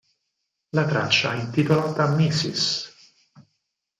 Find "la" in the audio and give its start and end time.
0.69-0.87